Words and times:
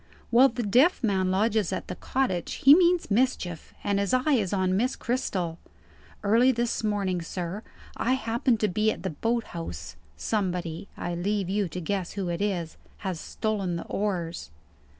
"While 0.31 0.49
the 0.49 0.63
deaf 0.63 1.03
man 1.03 1.29
lodges 1.29 1.71
at 1.71 1.87
the 1.87 1.95
cottage, 1.95 2.53
he 2.53 2.73
means 2.73 3.11
mischief, 3.11 3.71
and 3.83 3.99
his 3.99 4.15
eye 4.15 4.33
is 4.33 4.51
on 4.51 4.75
Miss 4.75 4.95
Cristel. 4.95 5.59
Early 6.23 6.51
this 6.51 6.83
morning, 6.83 7.21
sir, 7.21 7.61
I 7.95 8.13
happened 8.13 8.59
to 8.61 8.67
be 8.67 8.91
at 8.91 9.03
the 9.03 9.11
boat 9.11 9.43
house. 9.53 9.97
Somebody 10.17 10.87
(I 10.97 11.13
leave 11.13 11.51
you 11.51 11.67
to 11.67 11.79
guess 11.79 12.13
who 12.13 12.29
it 12.29 12.41
is) 12.41 12.77
has 13.05 13.19
stolen 13.19 13.75
the 13.75 13.85
oars." 13.85 14.49